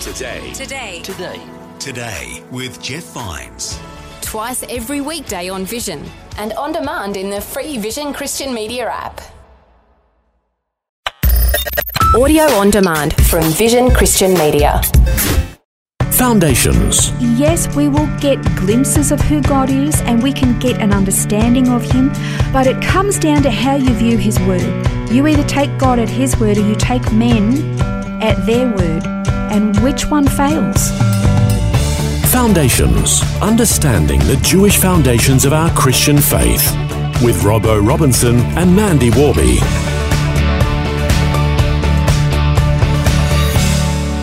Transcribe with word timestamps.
Today. 0.00 0.50
Today. 0.54 1.00
Today. 1.02 1.40
Today 1.78 2.42
with 2.50 2.82
Jeff 2.82 3.04
Vines. 3.12 3.78
Twice 4.22 4.62
every 4.70 5.02
weekday 5.02 5.50
on 5.50 5.66
Vision 5.66 6.02
and 6.38 6.54
on 6.54 6.72
demand 6.72 7.18
in 7.18 7.28
the 7.28 7.38
free 7.38 7.76
Vision 7.76 8.14
Christian 8.14 8.54
Media 8.54 8.88
app. 8.88 9.20
Audio 12.16 12.44
on 12.44 12.70
demand 12.70 13.14
from 13.26 13.44
Vision 13.50 13.90
Christian 13.90 14.32
Media. 14.32 14.80
Foundations. 16.12 17.12
Yes, 17.38 17.68
we 17.76 17.88
will 17.88 18.08
get 18.20 18.42
glimpses 18.56 19.12
of 19.12 19.20
who 19.20 19.42
God 19.42 19.68
is 19.68 20.00
and 20.00 20.22
we 20.22 20.32
can 20.32 20.58
get 20.60 20.80
an 20.80 20.94
understanding 20.94 21.68
of 21.68 21.82
Him, 21.82 22.08
but 22.54 22.66
it 22.66 22.82
comes 22.82 23.18
down 23.18 23.42
to 23.42 23.50
how 23.50 23.76
you 23.76 23.92
view 23.92 24.16
His 24.16 24.40
Word. 24.40 24.86
You 25.10 25.26
either 25.26 25.44
take 25.44 25.76
God 25.76 25.98
at 25.98 26.08
His 26.08 26.38
Word 26.38 26.56
or 26.56 26.66
you 26.66 26.74
take 26.74 27.12
men 27.12 27.78
at 28.22 28.46
their 28.46 28.66
Word, 28.74 29.19
and 29.50 29.78
which 29.80 30.06
one 30.06 30.26
fails? 30.26 30.90
Foundations. 32.30 33.22
Understanding 33.42 34.20
the 34.20 34.38
Jewish 34.42 34.78
foundations 34.78 35.44
of 35.44 35.52
our 35.52 35.70
Christian 35.70 36.18
faith. 36.18 36.64
With 37.22 37.42
Robbo 37.42 37.86
Robinson 37.86 38.36
and 38.56 38.74
Mandy 38.74 39.10
Warby. 39.10 39.58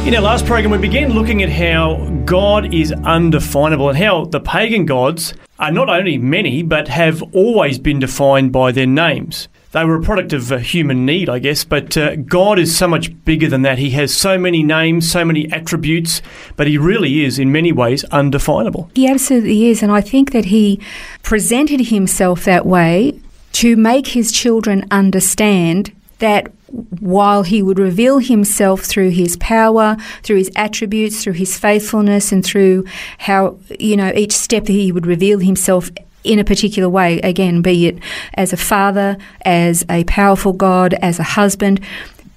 In 0.07 0.15
our 0.15 0.21
last 0.21 0.45
program, 0.45 0.71
we 0.71 0.77
began 0.77 1.09
looking 1.11 1.43
at 1.43 1.49
how 1.49 1.97
God 2.23 2.73
is 2.73 2.93
undefinable 2.93 3.89
and 3.89 3.97
how 3.97 4.23
the 4.23 4.39
pagan 4.39 4.85
gods 4.85 5.33
are 5.59 5.71
not 5.71 5.89
only 5.89 6.17
many, 6.17 6.63
but 6.63 6.87
have 6.87 7.21
always 7.33 7.77
been 7.77 7.99
defined 7.99 8.53
by 8.53 8.71
their 8.71 8.87
names. 8.87 9.49
They 9.77 9.85
were 9.85 9.97
a 9.97 10.01
product 10.01 10.33
of 10.33 10.51
uh, 10.51 10.57
human 10.57 11.05
need, 11.05 11.29
I 11.29 11.37
guess, 11.37 11.63
but 11.63 11.95
uh, 11.95 12.15
God 12.15 12.57
is 12.57 12.75
so 12.75 12.87
much 12.87 13.13
bigger 13.25 13.47
than 13.47 13.61
that. 13.61 13.77
He 13.77 13.91
has 13.91 14.11
so 14.11 14.35
many 14.35 14.63
names, 14.63 15.11
so 15.11 15.23
many 15.23 15.51
attributes, 15.51 16.23
but 16.55 16.65
He 16.65 16.79
really 16.79 17.23
is, 17.23 17.37
in 17.37 17.51
many 17.51 17.71
ways, 17.71 18.03
undefinable. 18.05 18.89
He 18.95 19.07
absolutely 19.07 19.67
is, 19.67 19.83
and 19.83 19.91
I 19.91 20.01
think 20.01 20.31
that 20.31 20.45
He 20.45 20.81
presented 21.21 21.89
Himself 21.89 22.43
that 22.45 22.65
way 22.65 23.19
to 23.51 23.75
make 23.75 24.07
His 24.07 24.31
children 24.31 24.83
understand 24.89 25.95
that 26.17 26.51
while 26.99 27.43
he 27.43 27.61
would 27.61 27.79
reveal 27.79 28.17
himself 28.17 28.81
through 28.81 29.09
his 29.09 29.37
power, 29.37 29.95
through 30.23 30.37
his 30.37 30.51
attributes, 30.55 31.23
through 31.23 31.33
his 31.33 31.57
faithfulness, 31.57 32.31
and 32.31 32.43
through 32.43 32.83
how, 33.19 33.57
you 33.79 33.95
know, 33.95 34.11
each 34.15 34.33
step 34.33 34.65
that 34.65 34.73
he 34.73 34.91
would 34.91 35.05
reveal 35.05 35.39
himself 35.39 35.89
in 36.27 36.39
a 36.39 36.43
particular 36.43 36.89
way, 36.89 37.19
again, 37.21 37.61
be 37.61 37.87
it 37.87 37.97
as 38.35 38.53
a 38.53 38.57
father, 38.57 39.17
as 39.45 39.85
a 39.89 40.03
powerful 40.03 40.53
God, 40.53 40.93
as 40.95 41.19
a 41.19 41.23
husband, 41.23 41.79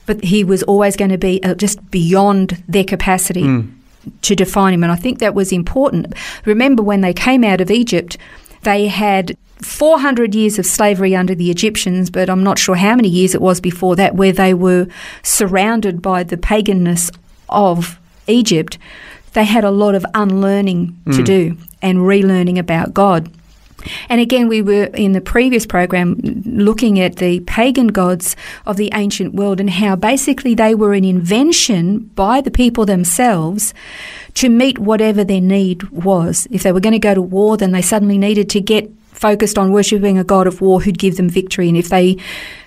but 0.06 0.22
he 0.24 0.44
was 0.44 0.62
always 0.64 0.96
going 0.96 1.10
to 1.10 1.18
be 1.18 1.42
uh, 1.42 1.54
just 1.54 1.90
beyond 1.90 2.62
their 2.68 2.84
capacity. 2.84 3.64
To 4.22 4.34
define 4.34 4.72
him. 4.72 4.82
And 4.82 4.90
I 4.90 4.96
think 4.96 5.18
that 5.18 5.34
was 5.34 5.52
important. 5.52 6.14
Remember, 6.46 6.82
when 6.82 7.02
they 7.02 7.12
came 7.12 7.44
out 7.44 7.60
of 7.60 7.70
Egypt, 7.70 8.16
they 8.62 8.88
had 8.88 9.36
400 9.62 10.34
years 10.34 10.58
of 10.58 10.64
slavery 10.64 11.14
under 11.14 11.34
the 11.34 11.50
Egyptians, 11.50 12.08
but 12.08 12.30
I'm 12.30 12.42
not 12.42 12.58
sure 12.58 12.76
how 12.76 12.96
many 12.96 13.08
years 13.08 13.34
it 13.34 13.42
was 13.42 13.60
before 13.60 13.96
that, 13.96 14.14
where 14.14 14.32
they 14.32 14.54
were 14.54 14.86
surrounded 15.22 16.00
by 16.00 16.22
the 16.22 16.38
paganness 16.38 17.14
of 17.50 17.98
Egypt. 18.26 18.78
They 19.34 19.44
had 19.44 19.64
a 19.64 19.70
lot 19.70 19.94
of 19.94 20.06
unlearning 20.14 20.96
to 21.12 21.22
do 21.22 21.56
and 21.82 21.98
relearning 21.98 22.58
about 22.58 22.94
God. 22.94 23.30
And 24.08 24.20
again, 24.20 24.48
we 24.48 24.62
were 24.62 24.84
in 24.84 25.12
the 25.12 25.20
previous 25.20 25.66
program 25.66 26.20
looking 26.44 27.00
at 27.00 27.16
the 27.16 27.40
pagan 27.40 27.88
gods 27.88 28.36
of 28.66 28.76
the 28.76 28.90
ancient 28.94 29.34
world 29.34 29.60
and 29.60 29.70
how 29.70 29.96
basically 29.96 30.54
they 30.54 30.74
were 30.74 30.94
an 30.94 31.04
invention 31.04 32.10
by 32.14 32.40
the 32.40 32.50
people 32.50 32.86
themselves 32.86 33.72
to 34.34 34.48
meet 34.48 34.78
whatever 34.78 35.24
their 35.24 35.40
need 35.40 35.84
was. 35.90 36.46
If 36.50 36.62
they 36.62 36.72
were 36.72 36.80
going 36.80 36.92
to 36.92 36.98
go 36.98 37.14
to 37.14 37.22
war, 37.22 37.56
then 37.56 37.72
they 37.72 37.82
suddenly 37.82 38.18
needed 38.18 38.50
to 38.50 38.60
get 38.60 38.90
focused 39.20 39.58
on 39.58 39.70
worshipping 39.70 40.18
a 40.18 40.24
god 40.24 40.46
of 40.46 40.60
war 40.60 40.80
who'd 40.80 40.98
give 40.98 41.16
them 41.16 41.28
victory. 41.28 41.68
And 41.68 41.76
if 41.76 41.90
they, 41.90 42.16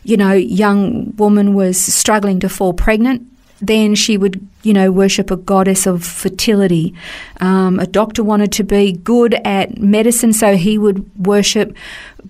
you 0.03 0.17
know, 0.17 0.33
young 0.33 1.15
woman 1.15 1.55
was 1.55 1.79
struggling 1.79 2.39
to 2.41 2.49
fall 2.49 2.73
pregnant, 2.73 3.27
then 3.67 3.95
she 3.95 4.17
would, 4.17 4.45
you 4.63 4.73
know, 4.73 4.91
worship 4.91 5.31
a 5.31 5.37
goddess 5.37 5.87
of 5.87 6.03
fertility. 6.03 6.93
Um, 7.39 7.79
a 7.79 7.87
doctor 7.87 8.23
wanted 8.23 8.51
to 8.53 8.63
be 8.63 8.91
good 8.91 9.35
at 9.45 9.77
medicine, 9.77 10.33
so 10.33 10.55
he 10.55 10.77
would 10.77 11.09
worship 11.25 11.75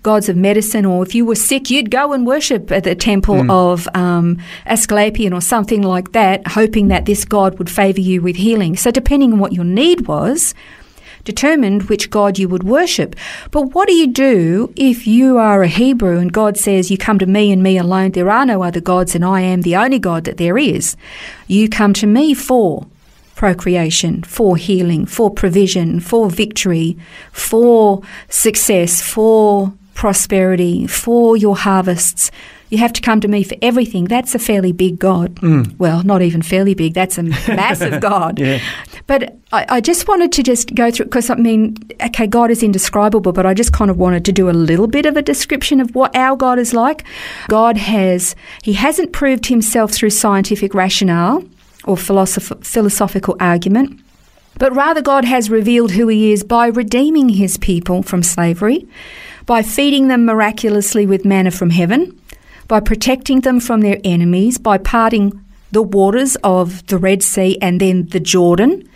gods 0.03 0.29
of 0.29 0.35
medicine. 0.35 0.85
Or 0.85 1.03
if 1.03 1.15
you 1.15 1.25
were 1.25 1.35
sick, 1.35 1.69
you'd 1.69 1.89
go 1.89 2.13
and 2.13 2.27
worship 2.27 2.71
at 2.71 2.83
the 2.83 2.95
temple 2.95 3.49
of 3.51 3.87
um, 3.95 4.39
Asclepian 4.65 5.33
or 5.33 5.41
something 5.41 5.81
like 5.81 6.11
that, 6.11 6.45
hoping 6.47 6.89
that 6.89 7.05
this 7.05 7.25
god 7.25 7.57
would 7.57 7.69
favor 7.69 8.01
you 8.01 8.21
with 8.21 8.35
healing. 8.35 8.75
So, 8.75 8.91
depending 8.91 9.33
on 9.33 9.39
what 9.39 9.53
your 9.53 9.65
need 9.65 10.07
was, 10.07 10.53
determined 11.23 11.83
which 11.83 12.09
God 12.09 12.37
you 12.37 12.47
would 12.49 12.63
worship. 12.63 13.15
But 13.51 13.73
what 13.73 13.87
do 13.87 13.93
you 13.93 14.07
do 14.07 14.73
if 14.75 15.07
you 15.07 15.37
are 15.37 15.63
a 15.63 15.67
Hebrew 15.67 16.19
and 16.19 16.31
God 16.31 16.57
says, 16.57 16.91
You 16.91 16.97
come 16.97 17.19
to 17.19 17.25
me 17.25 17.51
and 17.51 17.63
me 17.63 17.77
alone? 17.77 18.11
There 18.11 18.29
are 18.29 18.45
no 18.45 18.63
other 18.63 18.81
gods, 18.81 19.15
and 19.15 19.23
I 19.23 19.41
am 19.41 19.61
the 19.61 19.75
only 19.75 19.99
God 19.99 20.25
that 20.25 20.37
there 20.37 20.57
is. 20.57 20.95
You 21.47 21.69
come 21.69 21.93
to 21.93 22.07
me 22.07 22.33
for 22.33 22.85
procreation, 23.35 24.23
for 24.23 24.57
healing, 24.57 25.05
for 25.05 25.29
provision, 25.29 25.99
for 25.99 26.29
victory, 26.29 26.97
for 27.31 28.01
success, 28.29 29.01
for 29.01 29.73
prosperity, 30.03 30.85
for 30.85 31.37
your 31.37 31.55
harvests. 31.55 32.29
You 32.69 32.77
have 32.79 32.91
to 32.91 32.99
come 32.99 33.21
to 33.21 33.29
me 33.29 33.41
for 33.41 33.55
everything. 33.61 34.03
That's 34.03 34.35
a 34.35 34.39
fairly 34.39 34.73
big 34.73 34.99
God. 34.99 35.35
Mm. 35.35 35.79
Well, 35.79 36.03
not 36.03 36.21
even 36.21 36.41
fairly 36.41 36.73
big, 36.73 36.93
that's 36.93 37.17
a 37.17 37.23
massive 37.63 38.01
God. 38.01 38.37
But 39.07 39.37
I, 39.53 39.65
I 39.69 39.79
just 39.79 40.05
wanted 40.05 40.33
to 40.33 40.43
just 40.43 40.75
go 40.75 40.91
through, 40.91 41.05
because 41.05 41.29
I 41.29 41.35
mean, 41.35 41.77
okay, 42.01 42.27
God 42.27 42.51
is 42.51 42.63
indescribable, 42.63 43.31
but 43.31 43.45
I 43.45 43.53
just 43.53 43.71
kind 43.71 43.89
of 43.89 43.95
wanted 43.95 44.25
to 44.25 44.33
do 44.33 44.49
a 44.49 44.51
little 44.69 44.87
bit 44.87 45.05
of 45.05 45.15
a 45.15 45.21
description 45.21 45.79
of 45.79 45.95
what 45.95 46.13
our 46.17 46.35
God 46.35 46.59
is 46.59 46.73
like. 46.73 47.05
God 47.47 47.77
has, 47.77 48.35
He 48.61 48.73
hasn't 48.73 49.13
proved 49.13 49.45
Himself 49.45 49.93
through 49.93 50.09
scientific 50.09 50.73
rationale 50.73 51.45
or 51.85 51.95
philosoph- 51.95 52.61
philosophical 52.65 53.37
argument. 53.39 54.01
But 54.59 54.75
rather, 54.75 55.01
God 55.01 55.25
has 55.25 55.49
revealed 55.49 55.91
who 55.91 56.07
He 56.07 56.31
is 56.31 56.43
by 56.43 56.67
redeeming 56.67 57.29
His 57.29 57.57
people 57.57 58.03
from 58.03 58.23
slavery, 58.23 58.87
by 59.45 59.61
feeding 59.61 60.07
them 60.07 60.25
miraculously 60.25 61.05
with 61.05 61.25
manna 61.25 61.51
from 61.51 61.71
heaven, 61.71 62.19
by 62.67 62.79
protecting 62.79 63.41
them 63.41 63.59
from 63.59 63.81
their 63.81 63.99
enemies, 64.03 64.57
by 64.57 64.77
parting 64.77 65.43
the 65.71 65.81
waters 65.81 66.37
of 66.43 66.85
the 66.87 66.97
Red 66.97 67.23
Sea 67.23 67.57
and 67.61 67.81
then 67.81 68.07
the 68.07 68.19
Jordan, 68.19 68.87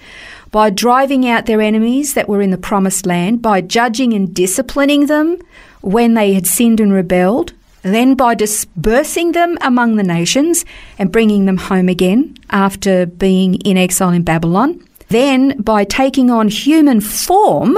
by 0.51 0.69
driving 0.69 1.27
out 1.27 1.45
their 1.45 1.61
enemies 1.61 2.13
that 2.13 2.29
were 2.29 2.41
in 2.41 2.51
the 2.51 2.57
promised 2.57 3.05
land, 3.05 3.41
by 3.41 3.61
judging 3.61 4.13
and 4.13 4.33
disciplining 4.33 5.07
them 5.07 5.37
when 5.81 6.13
they 6.13 6.33
had 6.33 6.47
sinned 6.47 6.79
and 6.79 6.93
rebelled, 6.93 7.53
then 7.81 8.15
by 8.15 8.35
dispersing 8.35 9.31
them 9.31 9.57
among 9.61 9.95
the 9.95 10.03
nations 10.03 10.65
and 10.97 11.11
bringing 11.11 11.45
them 11.45 11.57
home 11.57 11.89
again 11.89 12.35
after 12.49 13.05
being 13.05 13.55
in 13.55 13.77
exile 13.77 14.11
in 14.11 14.23
Babylon. 14.23 14.86
Then, 15.09 15.61
by 15.61 15.83
taking 15.83 16.29
on 16.29 16.49
human 16.49 17.01
form, 17.01 17.77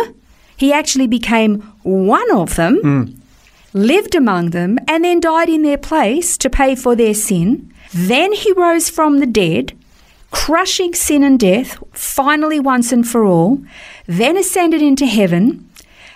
he 0.58 0.74
actually 0.74 1.08
became 1.08 1.62
one 1.84 2.30
of 2.32 2.56
them, 2.56 2.78
hmm. 2.82 3.04
lived 3.74 4.16
among 4.16 4.50
them, 4.50 4.78
and 4.88 5.04
then 5.04 5.20
died 5.20 5.50
in 5.50 5.62
their 5.62 5.78
place 5.78 6.38
to 6.38 6.50
pay 6.50 6.76
for 6.76 6.96
their 6.96 7.14
sin. 7.14 7.72
Then 7.94 8.34
he 8.34 8.52
rose 8.54 8.90
from 8.90 9.20
the 9.20 9.26
dead, 9.26 9.74
crushing 10.32 10.94
sin 10.94 11.24
and 11.24 11.40
death, 11.40 11.82
finally 11.92 12.60
once 12.60 12.92
and 12.92 13.08
for 13.08 13.26
all, 13.26 13.64
then 14.06 14.38
ascended 14.38 14.82
into 14.82 15.06
heaven, 15.06 15.70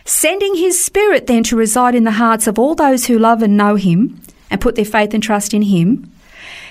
sending 0.05 0.55
his 0.55 0.83
spirit 0.83 1.27
then 1.27 1.43
to 1.43 1.55
reside 1.55 1.95
in 1.95 2.03
the 2.03 2.11
hearts 2.11 2.47
of 2.47 2.59
all 2.59 2.75
those 2.75 3.05
who 3.05 3.17
love 3.17 3.41
and 3.41 3.55
know 3.55 3.75
him 3.75 4.21
and 4.49 4.61
put 4.61 4.75
their 4.75 4.85
faith 4.85 5.13
and 5.13 5.23
trust 5.23 5.53
in 5.53 5.63
him. 5.63 6.11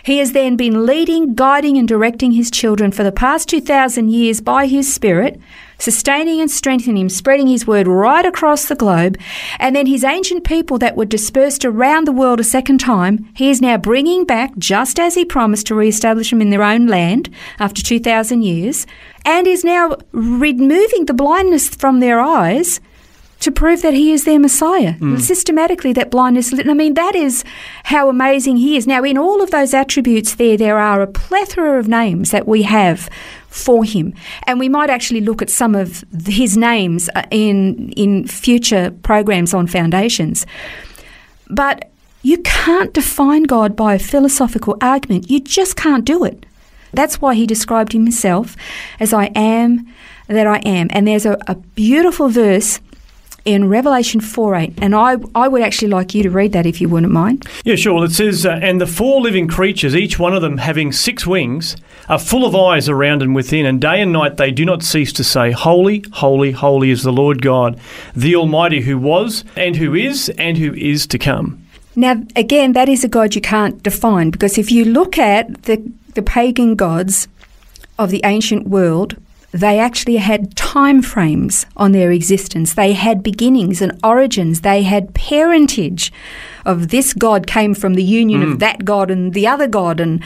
He 0.05 0.19
has 0.19 0.33
then 0.33 0.57
been 0.57 0.85
leading, 0.85 1.35
guiding, 1.35 1.79
and 1.79 1.87
directing 1.87 2.33
his 2.33 2.51
children 2.51 2.91
for 2.91 3.05
the 3.05 3.13
past 3.13 3.49
2,000 3.49 4.11
years 4.11 4.41
by 4.41 4.67
his 4.67 4.93
Spirit, 4.93 5.41
sustaining 5.79 6.41
and 6.41 6.51
strengthening 6.51 7.03
him, 7.03 7.09
spreading 7.09 7.47
his 7.47 7.67
word 7.67 7.87
right 7.87 8.27
across 8.27 8.67
the 8.67 8.75
globe. 8.75 9.17
And 9.59 9.77
then 9.77 9.87
his 9.87 10.05
ancient 10.05 10.45
people 10.45 10.79
that 10.79 10.97
were 10.97 11.05
dispersed 11.05 11.65
around 11.65 12.07
the 12.07 12.13
world 12.13 12.41
a 12.41 12.45
second 12.45 12.79
time, 12.79 13.29
he 13.35 13.51
is 13.51 13.61
now 13.61 13.77
bringing 13.77 14.25
back, 14.25 14.57
just 14.59 14.99
as 14.99 15.15
he 15.15 15.25
promised 15.25 15.67
to 15.69 15.75
re-establish 15.75 16.31
them 16.31 16.43
in 16.43 16.51
their 16.51 16.63
own 16.63 16.87
land 16.87 17.29
after 17.59 17.83
2,000 17.83 18.43
years, 18.43 18.87
and 19.25 19.47
is 19.47 19.65
now 19.65 19.97
removing 20.11 21.07
the 21.07 21.15
blindness 21.15 21.69
from 21.69 22.01
their 22.01 22.21
eyes 22.21 22.81
to 23.43 23.51
prove 23.51 23.83
that 23.83 23.93
he 23.93 24.13
is 24.13 24.25
their 24.25 24.39
Messiah. 24.39 24.95
Systematically, 25.19 25.93
that 25.95 26.11
blindness. 26.11 26.53
I 26.55 26.75
mean, 26.75 26.95
that 26.95 27.17
is 27.17 27.45
how 27.85 28.09
amazing 28.09 28.57
he 28.59 28.77
is. 28.77 28.87
Now, 28.87 29.03
in 29.03 29.19
all 29.19 29.43
of 29.43 29.51
those 29.51 29.75
attributes, 29.75 30.37
there 30.37 30.57
there 30.57 30.79
are 30.79 31.03
a 31.03 31.07
plethora 31.09 31.79
of 31.79 31.89
names 31.89 32.31
that 32.31 32.47
we 32.47 32.63
have 32.63 33.11
for 33.49 33.85
him, 33.85 34.15
and 34.47 34.61
we 34.61 34.69
might 34.69 34.91
actually 34.91 35.21
look 35.21 35.43
at 35.43 35.51
some 35.51 35.75
of 35.75 36.05
his 36.27 36.57
names 36.57 37.11
uh, 37.17 37.23
in 37.31 37.91
in 37.93 38.27
future 38.29 38.93
programs 39.03 39.53
on 39.53 39.67
foundations. 39.67 40.47
But 41.49 41.91
you 42.23 42.39
can't 42.39 42.95
define 42.95 43.43
God 43.43 43.75
by 43.75 43.95
a 43.95 43.99
philosophical 43.99 44.77
argument. 44.81 45.31
You 45.31 45.41
just 45.41 45.75
can't 45.77 46.05
do 46.05 46.25
it. 46.25 46.47
That's 46.95 47.21
why 47.21 47.35
he 47.35 47.47
described 47.47 47.93
himself 47.93 48.57
as 49.01 49.13
I 49.13 49.27
am 49.35 49.93
that 50.29 50.47
I 50.47 50.59
am. 50.59 50.87
And 50.91 51.07
there's 51.07 51.27
a, 51.27 51.37
a 51.49 51.57
beautiful 51.75 52.29
verse 52.29 52.81
in 53.45 53.69
Revelation 53.69 54.21
4 54.21 54.55
8. 54.55 54.75
And 54.79 54.95
I, 54.95 55.17
I 55.35 55.49
would 55.49 55.63
actually 55.63 55.89
like 55.89 56.15
you 56.15 56.23
to 56.23 56.31
read 56.31 56.53
that 56.53 56.67
if 56.67 56.81
you 56.81 56.89
wouldn't 56.89 57.13
mind. 57.13 57.47
Yeah, 57.65 57.77
sure. 57.77 57.95
Well, 57.95 58.05
it 58.05 58.13
says, 58.13 58.47
uh, 58.47 58.59
And 58.63 58.81
the 58.81 58.87
four 58.87 59.21
living 59.21 59.49
creatures, 59.49 59.95
each 59.97 60.19
one 60.19 60.35
of 60.35 60.43
them 60.43 60.59
having 60.59 60.93
six 60.93 61.27
wings, 61.27 61.77
are 62.09 62.19
full 62.19 62.45
of 62.45 62.55
eyes 62.55 62.89
around 62.89 63.23
and 63.23 63.35
within, 63.35 63.67
and 63.67 63.81
day 63.81 64.01
and 64.01 64.13
night 64.13 64.37
they 64.37 64.51
do 64.51 64.65
not 64.65 64.83
cease 64.83 65.13
to 65.15 65.25
say, 65.25 65.51
Holy, 65.51 66.05
holy, 66.13 66.53
holy 66.53 66.91
is 66.91 67.03
the 67.03 67.13
Lord 67.13 67.43
God, 67.43 67.79
the 68.15 68.37
Almighty, 68.37 68.83
who 68.83 68.99
was, 68.99 69.45
and 69.57 69.77
who 69.77 69.95
is, 69.95 70.29
and 70.31 70.59
who 70.59 70.75
is 70.75 71.07
to 71.09 71.19
come. 71.19 71.67
Now, 71.95 72.23
again, 72.37 72.73
that 72.73 72.89
is 72.89 73.05
a 73.05 73.09
God 73.09 73.35
you 73.35 73.41
can't 73.41 73.83
define 73.83 74.31
because 74.31 74.57
if 74.57 74.73
you 74.73 74.85
look 74.85 75.19
at 75.19 75.65
the, 75.65 75.83
the 76.15 76.23
pagan 76.23 76.75
gods 76.75 77.29
of 77.99 78.11
the 78.11 78.23
ancient 78.25 78.67
world, 78.67 79.17
they 79.53 79.79
actually 79.79 80.17
had 80.17 80.57
time 80.57 81.03
frames 81.03 81.67
on 81.77 81.93
their 81.93 82.11
existence. 82.11 82.75
They 82.75 82.95
had 82.95 83.23
beginnings 83.23 83.83
and 83.83 83.99
origins. 84.03 84.63
They 84.63 84.83
had 84.83 85.15
parentage 85.15 86.13
of 86.65 86.89
this 86.89 87.13
God 87.13 87.47
came 87.47 87.75
from 87.75 87.95
the 87.95 88.03
union 88.03 88.43
of 88.43 88.49
mm. 88.49 88.59
that 88.61 88.85
God 88.85 89.11
and 89.11 89.35
the 89.35 89.47
other 89.47 89.69
God 89.69 90.01
and 90.01 90.25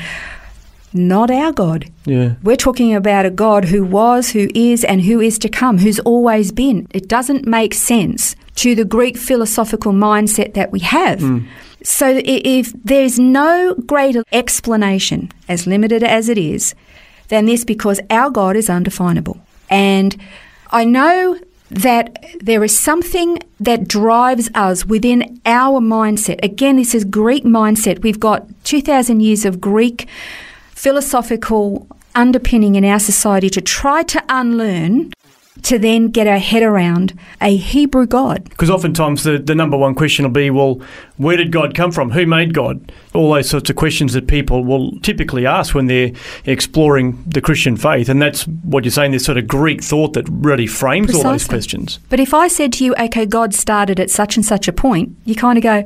not 0.93 1.31
our 1.31 1.53
God. 1.53 1.91
Yeah. 2.05 2.35
We're 2.43 2.57
talking 2.57 2.95
about 2.95 3.27
a 3.27 3.31
God 3.31 3.67
who 3.67 3.85
was, 3.85 4.31
who 4.31 4.49
is, 4.55 4.85
and 4.85 5.03
who 5.03 5.21
is 5.21 5.39
to 5.41 5.49
come, 5.49 5.79
who's 5.79 5.99
always 6.01 6.53
been. 6.53 6.87
It 6.93 7.09
doesn't 7.09 7.47
make 7.47 7.75
sense 7.75 8.37
to 8.57 8.75
the 8.75 8.85
Greek 8.85 9.17
philosophical 9.17 9.93
mindset 9.93 10.55
that 10.55 10.71
we 10.71 10.81
have. 10.81 11.19
Mm. 11.19 11.47
So 11.83 12.21
if 12.25 12.73
there's 12.85 13.19
no 13.19 13.75
greater 13.87 14.25
explanation, 14.33 15.31
as 15.49 15.67
limited 15.67 16.03
as 16.03 16.29
it 16.29 16.39
is, 16.39 16.75
than 17.29 17.47
this 17.47 17.65
because 17.65 18.01
our 18.11 18.31
God 18.31 18.57
is 18.57 18.71
undefinable. 18.71 19.41
And 19.69 20.17
I 20.71 20.85
know 20.85 21.39
that 21.71 22.25
there 22.41 22.63
is 22.63 22.79
something 22.79 23.39
that 23.59 23.89
drives 23.89 24.51
us 24.55 24.87
within 24.87 25.41
our 25.45 25.81
mindset. 25.81 26.39
Again, 26.43 26.77
this 26.77 26.95
is 26.95 27.05
Greek 27.05 27.45
mindset. 27.45 28.03
We've 28.03 28.21
got 28.21 28.47
2,000 28.65 29.21
years 29.21 29.45
of 29.45 29.61
Greek 29.61 30.07
philosophical 30.71 31.87
underpinning 32.15 32.77
in 32.77 32.85
our 32.85 33.01
society 33.01 33.51
to 33.51 33.61
try 33.61 34.03
to 34.05 34.23
unlearn 34.29 35.13
to 35.63 35.79
then 35.79 36.09
get 36.09 36.27
our 36.27 36.39
head 36.39 36.63
around 36.63 37.19
a 37.41 37.57
Hebrew 37.57 38.07
God. 38.07 38.45
Because 38.45 38.71
oftentimes 38.71 39.25
the, 39.25 39.39
the 39.39 39.55
number 39.55 39.77
one 39.77 39.95
question 39.95 40.25
will 40.25 40.31
be, 40.33 40.51
well, 40.51 40.81
where 41.17 41.37
did 41.37 41.51
God 41.51 41.75
come 41.75 41.91
from? 41.93 42.11
Who 42.11 42.27
made 42.27 42.55
God? 42.55 42.93
All 43.15 43.33
those 43.35 43.49
sorts 43.49 43.71
of 43.71 43.77
questions 43.77 44.13
that 44.13 44.27
people 44.29 44.65
will 44.65 44.99
typically 45.01 45.47
ask 45.47 45.75
when 45.75 45.87
they're 45.87 46.13
exploring 46.45 47.23
the 47.27 47.41
Christian 47.41 47.77
faith. 47.77 48.09
And 48.09 48.21
that's 48.23 48.47
what 48.47 48.85
you're 48.85 48.91
saying, 48.93 49.13
this 49.13 49.25
sort 49.25 49.39
of 49.39 49.47
Greek 49.49 49.83
thought 49.83 50.13
that 50.13 50.29
really 50.29 50.67
frames 50.67 51.15
all 51.15 51.23
those 51.23 51.47
questions. 51.49 51.99
But 52.09 52.21
if 52.21 52.33
I 52.35 52.49
said 52.49 52.73
to 52.75 52.85
you, 52.85 52.95
okay, 52.97 53.27
God 53.27 53.55
started 53.55 53.99
at 53.99 54.11
such 54.11 54.37
and 54.37 54.45
such 54.45 54.69
a 54.69 54.73
point, 54.73 55.17
you 55.25 55.35
kind 55.35 55.59
of 55.59 55.65
go, 55.65 55.85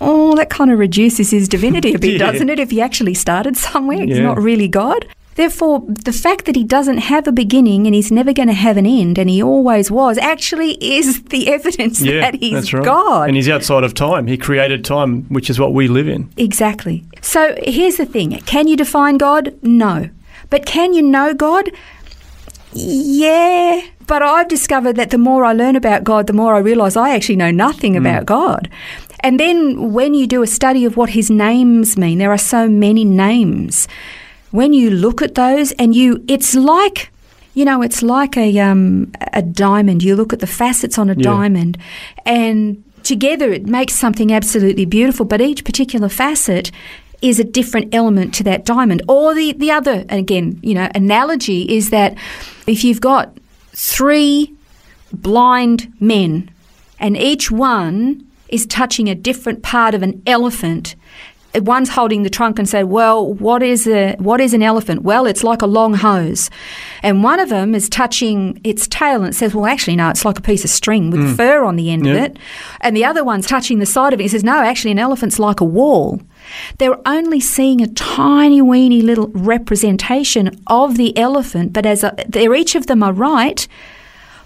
oh, 0.00 0.34
that 0.36 0.50
kind 0.50 0.70
of 0.70 0.78
reduces 0.78 1.30
his 1.30 1.48
divinity 1.48 1.94
a 1.94 1.98
bit, 1.98 2.12
Yeah. 2.20 2.30
doesn't 2.32 2.48
it? 2.48 2.58
If 2.58 2.70
he 2.70 2.80
actually 2.80 3.14
started 3.14 3.56
somewhere, 3.56 4.02
he's 4.04 4.16
Yeah. 4.18 4.24
not 4.24 4.38
really 4.40 4.68
God. 4.68 5.06
Therefore, 5.34 5.82
the 5.88 6.12
fact 6.12 6.44
that 6.44 6.54
he 6.54 6.64
doesn't 6.64 6.98
have 6.98 7.26
a 7.26 7.32
beginning 7.32 7.86
and 7.86 7.94
he's 7.94 8.12
never 8.12 8.32
going 8.32 8.48
to 8.48 8.54
have 8.54 8.76
an 8.76 8.86
end, 8.86 9.18
and 9.18 9.28
he 9.28 9.42
always 9.42 9.90
was, 9.90 10.16
actually 10.18 10.72
is 10.80 11.22
the 11.34 11.48
evidence 11.48 12.00
Yeah, 12.00 12.20
that 12.20 12.34
he's 12.34 12.52
that's 12.52 12.72
right. 12.72 12.84
God. 12.84 13.28
And 13.28 13.36
he's 13.36 13.48
outside 13.48 13.84
of 13.84 13.94
time. 13.94 14.26
He 14.26 14.36
created 14.36 14.84
time, 14.84 15.24
which 15.24 15.50
is 15.50 15.58
what 15.58 15.74
we 15.74 15.88
live 15.88 16.08
in. 16.08 16.30
Exactly. 16.36 17.04
So 17.20 17.56
here's 17.62 17.96
the 17.96 18.06
thing 18.06 18.38
can 18.40 18.68
you 18.68 18.76
define 18.76 19.18
God? 19.18 19.54
No. 19.62 20.10
But 20.50 20.66
can 20.66 20.92
you 20.92 21.02
know 21.02 21.34
God? 21.34 21.70
Yeah. 22.72 23.82
But 24.06 24.22
I've 24.22 24.48
discovered 24.48 24.96
that 24.96 25.10
the 25.10 25.18
more 25.18 25.44
I 25.44 25.52
learn 25.52 25.76
about 25.76 26.04
God, 26.04 26.26
the 26.26 26.32
more 26.32 26.54
I 26.54 26.58
realise 26.58 26.96
I 26.96 27.14
actually 27.14 27.36
know 27.36 27.50
nothing 27.50 27.94
hmm. 27.94 27.98
about 27.98 28.26
God. 28.26 28.68
And 29.20 29.40
then 29.40 29.92
when 29.92 30.12
you 30.12 30.26
do 30.26 30.42
a 30.42 30.46
study 30.46 30.84
of 30.84 30.96
what 30.98 31.10
his 31.10 31.30
names 31.30 31.96
mean, 31.96 32.18
there 32.18 32.30
are 32.30 32.38
so 32.38 32.68
many 32.68 33.04
names. 33.04 33.88
When 34.54 34.72
you 34.72 34.88
look 34.90 35.20
at 35.20 35.34
those 35.34 35.72
and 35.72 35.96
you, 35.96 36.24
it's 36.28 36.54
like, 36.54 37.10
you 37.54 37.64
know, 37.64 37.82
it's 37.82 38.02
like 38.02 38.36
a, 38.36 38.56
um, 38.60 39.10
a 39.32 39.42
diamond. 39.42 40.04
You 40.04 40.14
look 40.14 40.32
at 40.32 40.38
the 40.38 40.46
facets 40.46 40.96
on 40.96 41.10
a 41.10 41.14
Yeah. 41.14 41.22
diamond 41.32 41.76
and 42.24 42.84
together 43.02 43.52
it 43.52 43.66
makes 43.66 43.94
something 43.94 44.32
absolutely 44.32 44.84
beautiful, 44.84 45.26
but 45.26 45.40
each 45.40 45.64
particular 45.64 46.08
facet 46.08 46.70
is 47.20 47.40
a 47.40 47.44
different 47.44 47.92
element 47.92 48.32
to 48.34 48.44
that 48.44 48.64
diamond. 48.64 49.02
Or 49.08 49.34
the, 49.34 49.54
the 49.54 49.72
other, 49.72 50.04
and 50.08 50.20
again, 50.20 50.60
you 50.62 50.74
know, 50.74 50.88
analogy 50.94 51.62
is 51.76 51.90
that 51.90 52.16
if 52.68 52.84
you've 52.84 53.00
got 53.00 53.36
three 53.72 54.54
blind 55.12 55.92
men 55.98 56.48
and 57.00 57.16
each 57.16 57.50
one 57.50 58.24
is 58.48 58.66
touching 58.66 59.08
a 59.08 59.16
different 59.16 59.64
part 59.64 59.96
of 59.96 60.02
an 60.04 60.22
elephant, 60.28 60.94
one's 61.62 61.88
holding 61.88 62.22
the 62.22 62.30
trunk 62.30 62.58
and 62.58 62.68
say, 62.68 62.84
"Well, 62.84 63.34
what 63.34 63.62
is 63.62 63.86
a 63.86 64.16
what 64.18 64.40
is 64.40 64.54
an 64.54 64.62
elephant?" 64.62 65.02
Well, 65.02 65.26
it's 65.26 65.44
like 65.44 65.62
a 65.62 65.66
long 65.66 65.94
hose, 65.94 66.50
and 67.02 67.22
one 67.22 67.40
of 67.40 67.48
them 67.48 67.74
is 67.74 67.88
touching 67.88 68.60
its 68.64 68.86
tail 68.88 69.22
and 69.22 69.28
it 69.28 69.34
says, 69.36 69.54
"Well, 69.54 69.66
actually, 69.66 69.96
no, 69.96 70.08
it's 70.10 70.24
like 70.24 70.38
a 70.38 70.42
piece 70.42 70.64
of 70.64 70.70
string 70.70 71.10
with 71.10 71.20
hmm. 71.20 71.34
fur 71.34 71.64
on 71.64 71.76
the 71.76 71.90
end 71.90 72.06
Yeah. 72.06 72.12
of 72.12 72.18
it," 72.18 72.38
and 72.80 72.96
the 72.96 73.04
other 73.04 73.24
one's 73.24 73.46
touching 73.46 73.78
the 73.78 73.86
side 73.86 74.12
of 74.12 74.20
it. 74.20 74.24
He 74.24 74.28
says, 74.28 74.44
"No, 74.44 74.58
actually, 74.58 74.92
an 74.92 74.98
elephant's 74.98 75.38
like 75.38 75.60
a 75.60 75.64
wall." 75.64 76.20
They're 76.78 76.98
only 77.06 77.40
seeing 77.40 77.80
a 77.80 77.86
tiny, 77.86 78.60
weeny 78.60 79.00
little 79.00 79.28
representation 79.28 80.50
of 80.66 80.96
the 80.96 81.16
elephant, 81.16 81.72
but 81.72 81.86
as 81.86 82.04
a, 82.04 82.14
they're 82.28 82.54
each 82.54 82.74
of 82.74 82.86
them 82.86 83.02
are 83.02 83.12
right, 83.12 83.66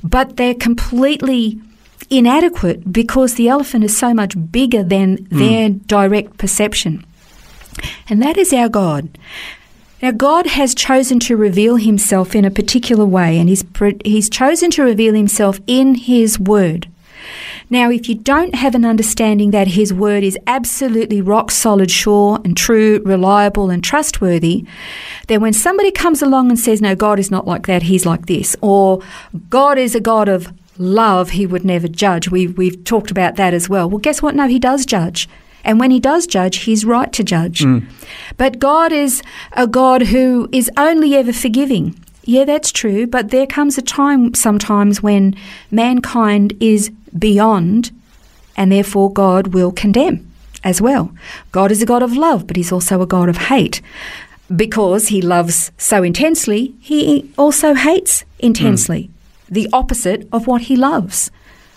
but 0.03 0.37
they're 0.37 0.55
completely 0.55 1.61
inadequate 2.11 2.93
because 2.93 3.35
the 3.35 3.49
elephant 3.49 3.85
is 3.85 3.97
so 3.97 4.15
much 4.15 4.35
bigger 4.51 4.83
than 4.83 5.19
hmm. 5.19 5.39
their 5.39 5.69
direct 5.71 6.39
perception. 6.39 7.05
And 8.09 8.23
that 8.23 8.37
is 8.37 8.53
our 8.53 8.69
God. 8.69 9.09
Now, 10.01 10.13
God 10.13 10.47
has 10.47 10.75
chosen 10.75 11.19
to 11.21 11.37
reveal 11.37 11.77
himself 11.77 12.35
in 12.35 12.45
a 12.45 12.53
particular 12.53 13.05
way, 13.05 13.39
and 13.39 13.49
he's, 13.49 13.65
he's 14.05 14.31
chosen 14.31 14.71
to 14.73 14.83
reveal 14.85 15.15
himself 15.15 15.61
in 15.67 15.97
his 15.97 16.39
word. 16.39 16.89
Now, 17.69 17.91
if 17.91 18.09
you 18.09 18.15
don't 18.15 18.55
have 18.55 18.75
an 18.75 18.85
understanding 18.85 19.51
that 19.51 19.69
his 19.69 19.93
word 19.93 20.23
is 20.23 20.39
absolutely 20.47 21.21
rock 21.21 21.51
solid, 21.51 21.91
sure, 21.91 22.41
and 22.45 22.57
true, 22.57 23.03
reliable, 23.05 23.71
and 23.71 23.83
trustworthy, 23.83 24.65
then 25.27 25.41
when 25.41 25.53
somebody 25.53 25.91
comes 25.91 26.23
along 26.23 26.49
and 26.49 26.59
says, 26.59 26.81
No, 26.81 26.95
God 26.95 27.19
is 27.19 27.31
not 27.31 27.47
like 27.47 27.67
that, 27.67 27.83
he's 27.83 28.07
like 28.07 28.27
this, 28.27 28.57
or 28.63 29.03
God 29.51 29.77
is 29.79 29.95
a 29.95 30.01
God 30.01 30.29
of 30.29 30.53
love, 30.79 31.31
he 31.31 31.47
would 31.47 31.65
never 31.65 31.89
judge. 31.89 32.31
We've, 32.31 32.57
we've 32.57 32.83
talked 32.85 33.11
about 33.11 33.37
that 33.37 33.55
as 33.55 33.69
well. 33.69 33.89
Well, 33.89 33.99
guess 33.99 34.23
what? 34.23 34.35
No, 34.35 34.47
he 34.47 34.59
does 34.59 34.87
judge. 34.87 35.29
And 35.65 35.79
when 35.81 35.91
he 35.91 36.01
does 36.01 36.27
judge, 36.27 36.59
he's 36.59 36.85
right 36.85 37.13
to 37.13 37.23
judge. 37.23 37.61
Mm. 37.61 37.87
But 38.37 38.59
God 38.59 38.93
is 38.93 39.23
a 39.53 39.67
God 39.67 40.03
who 40.07 40.49
is 40.53 40.71
only 40.77 41.15
ever 41.15 41.33
forgiving. 41.33 41.99
Yeah, 42.25 42.45
that's 42.45 42.73
true, 42.73 43.07
but 43.07 43.31
there 43.31 43.47
comes 43.47 43.79
a 43.79 43.83
time 43.83 44.35
sometimes 44.35 45.03
when 45.03 45.35
mankind 45.71 46.55
is 46.61 46.91
beyond, 47.19 47.91
and 48.57 48.71
therefore 48.71 49.13
God 49.13 49.49
will 49.49 49.73
condemn 49.73 50.31
as 50.63 50.81
well. 50.81 51.13
God 51.53 51.71
is 51.73 51.83
a 51.83 51.87
God 51.87 52.03
of 52.03 52.17
love, 52.17 52.47
but 52.47 52.57
He's 52.57 52.73
also 52.73 53.01
a 53.01 53.07
God 53.07 53.29
of 53.29 53.37
hate. 53.37 53.81
Because 54.55 55.09
He 55.09 55.23
loves 55.23 55.73
so 55.79 56.03
intensely, 56.03 56.75
He 56.81 57.33
also 57.39 57.75
hates 57.75 58.25
intensely, 58.39 59.05
mm. 59.05 59.11
The 59.51 59.69
opposite 59.73 60.29
of 60.33 60.47
what 60.47 60.63
He 60.63 60.77
loves. 60.77 61.31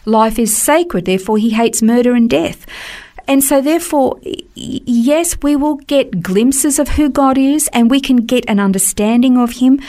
Life 0.06 0.40
is 0.40 0.56
sacred, 0.56 1.06
therefore, 1.06 1.38
He 1.38 1.51
hates 1.51 1.82
murder 1.82 2.13
and 2.13 2.30
death. 2.30 2.66
And 3.28 3.44
so, 3.44 3.62
therefore, 3.62 4.20
yes, 4.56 5.38
we 5.42 5.56
will 5.56 5.75
get 5.75 6.24
glimpses 6.24 6.80
of 6.80 6.90
who 6.90 7.10
God 7.10 7.38
is 7.38 7.70
and 7.72 7.90
we 7.90 8.01
can 8.01 8.18
get 8.18 8.44
an 8.48 8.60
understanding 8.60 9.38
of 9.38 9.54
Him, 9.54 9.80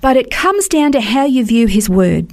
but 0.00 0.16
it 0.16 0.30
comes 0.30 0.68
down 0.68 0.92
to 0.92 1.00
how 1.00 1.24
you 1.24 1.44
view 1.44 1.66
His 1.66 1.88
Word. 1.88 2.32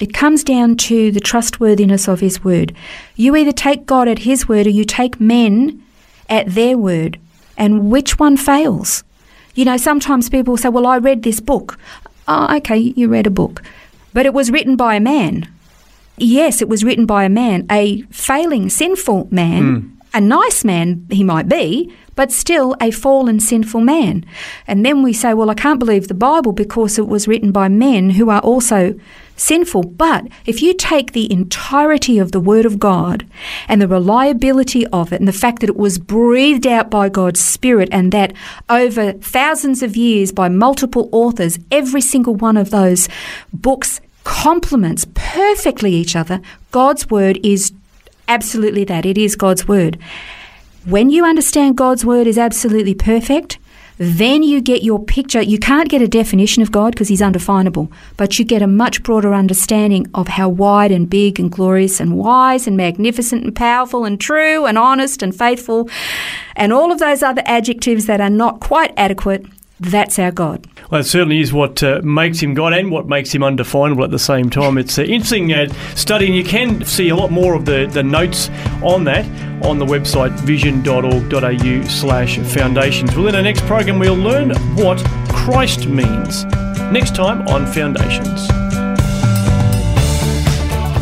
It 0.00 0.12
comes 0.12 0.42
down 0.42 0.76
to 0.76 1.12
the 1.12 1.20
trustworthiness 1.20 2.08
of 2.08 2.20
His 2.20 2.42
Word. 2.42 2.74
You 3.16 3.36
either 3.36 3.52
take 3.52 3.86
God 3.86 4.08
at 4.08 4.20
His 4.20 4.48
Word 4.48 4.66
or 4.66 4.70
you 4.70 4.84
take 4.84 5.20
men 5.20 5.84
at 6.28 6.48
their 6.48 6.76
word. 6.76 7.18
And 7.56 7.90
which 7.90 8.18
one 8.18 8.36
fails? 8.36 9.04
You 9.54 9.64
know, 9.64 9.76
sometimes 9.76 10.28
people 10.28 10.56
say, 10.56 10.68
Well, 10.68 10.86
I 10.86 10.98
read 10.98 11.22
this 11.22 11.40
book. 11.40 11.78
Oh, 12.26 12.56
okay, 12.56 12.78
you 12.78 13.08
read 13.08 13.26
a 13.26 13.30
book. 13.30 13.62
But 14.12 14.26
it 14.26 14.34
was 14.34 14.50
written 14.50 14.76
by 14.76 14.94
a 14.94 15.00
man. 15.00 15.48
Yes, 16.16 16.62
it 16.62 16.68
was 16.68 16.84
written 16.84 17.06
by 17.06 17.24
a 17.24 17.28
man, 17.28 17.66
a 17.70 18.02
failing, 18.02 18.70
sinful 18.70 19.28
man, 19.30 19.62
hmm. 19.62 19.88
a 20.14 20.20
nice 20.20 20.64
man 20.64 21.06
he 21.10 21.24
might 21.24 21.48
be, 21.48 21.92
but 22.14 22.30
still 22.30 22.76
a 22.80 22.92
fallen, 22.92 23.40
sinful 23.40 23.80
man. 23.80 24.24
And 24.66 24.86
then 24.86 25.02
we 25.02 25.12
say, 25.12 25.34
well, 25.34 25.50
I 25.50 25.54
can't 25.54 25.80
believe 25.80 26.06
the 26.06 26.14
Bible 26.14 26.52
because 26.52 26.98
it 26.98 27.08
was 27.08 27.26
written 27.26 27.50
by 27.50 27.68
men 27.68 28.10
who 28.10 28.30
are 28.30 28.40
also 28.40 28.94
sinful. 29.36 29.82
But 29.84 30.26
if 30.46 30.62
you 30.62 30.74
take 30.74 31.12
the 31.12 31.30
entirety 31.32 32.18
of 32.18 32.32
the 32.32 32.40
Word 32.40 32.66
of 32.66 32.78
God 32.78 33.26
and 33.68 33.80
the 33.80 33.88
reliability 33.88 34.86
of 34.88 35.12
it 35.12 35.20
and 35.20 35.28
the 35.28 35.32
fact 35.32 35.60
that 35.60 35.70
it 35.70 35.76
was 35.76 35.98
breathed 35.98 36.66
out 36.66 36.90
by 36.90 37.08
God's 37.08 37.40
Spirit 37.40 37.88
and 37.92 38.12
that 38.12 38.32
over 38.68 39.12
thousands 39.12 39.82
of 39.82 39.96
years 39.96 40.32
by 40.32 40.48
multiple 40.48 41.08
authors, 41.12 41.58
every 41.70 42.00
single 42.00 42.34
one 42.34 42.56
of 42.56 42.70
those 42.70 43.08
books 43.52 44.00
complements 44.24 45.06
perfectly 45.14 45.92
each 45.92 46.16
other, 46.16 46.40
God's 46.70 47.10
Word 47.10 47.38
is 47.42 47.72
absolutely 48.28 48.84
that. 48.84 49.04
It 49.04 49.18
is 49.18 49.36
God's 49.36 49.68
Word. 49.68 49.98
When 50.86 51.10
you 51.10 51.24
understand 51.24 51.76
God's 51.76 52.04
Word 52.04 52.26
is 52.26 52.38
absolutely 52.38 52.94
perfect, 52.94 53.58
then 53.98 54.42
you 54.42 54.60
get 54.60 54.82
your 54.82 55.02
picture. 55.02 55.40
You 55.40 55.58
can't 55.58 55.88
get 55.88 56.02
a 56.02 56.08
definition 56.08 56.62
of 56.62 56.72
God 56.72 56.92
because 56.92 57.08
he's 57.08 57.22
undefinable, 57.22 57.90
but 58.16 58.38
you 58.38 58.44
get 58.44 58.62
a 58.62 58.66
much 58.66 59.02
broader 59.02 59.32
understanding 59.32 60.06
of 60.14 60.28
how 60.28 60.48
wide 60.48 60.90
and 60.90 61.08
big 61.08 61.38
and 61.38 61.50
glorious 61.50 62.00
and 62.00 62.16
wise 62.16 62.66
and 62.66 62.76
magnificent 62.76 63.44
and 63.44 63.54
powerful 63.54 64.04
and 64.04 64.20
true 64.20 64.66
and 64.66 64.78
honest 64.78 65.22
and 65.22 65.36
faithful 65.36 65.88
and 66.56 66.72
all 66.72 66.90
of 66.90 66.98
those 66.98 67.22
other 67.22 67.42
adjectives 67.46 68.06
that 68.06 68.20
are 68.20 68.30
not 68.30 68.60
quite 68.60 68.92
adequate. 68.96 69.46
That's 69.80 70.18
our 70.18 70.30
God. 70.30 70.66
Well, 70.90 71.00
it 71.00 71.04
certainly 71.04 71.40
is 71.40 71.52
what 71.52 71.82
uh, 71.82 72.00
makes 72.04 72.40
him 72.40 72.54
God 72.54 72.72
and 72.72 72.90
what 72.90 73.08
makes 73.08 73.34
him 73.34 73.42
undefinable 73.42 74.04
at 74.04 74.10
the 74.10 74.18
same 74.18 74.50
time. 74.50 74.78
It's 74.78 74.98
an 74.98 75.04
uh, 75.04 75.08
interesting 75.08 75.52
uh, 75.52 75.68
study, 75.94 76.26
and 76.26 76.34
you 76.36 76.44
can 76.44 76.84
see 76.84 77.08
a 77.08 77.16
lot 77.16 77.32
more 77.32 77.54
of 77.54 77.64
the, 77.64 77.86
the 77.90 78.02
notes 78.02 78.48
on 78.82 79.04
that 79.04 79.24
on 79.64 79.78
the 79.78 79.86
website 79.86 80.30
vision.org.au 80.40 81.88
slash 81.88 82.38
foundations. 82.38 83.16
Well, 83.16 83.28
in 83.28 83.34
our 83.34 83.42
next 83.42 83.62
program, 83.62 83.98
we'll 83.98 84.14
learn 84.14 84.50
what 84.76 84.98
Christ 85.28 85.86
means. 85.86 86.44
Next 86.92 87.14
time 87.14 87.46
on 87.48 87.66
Foundations. 87.72 88.63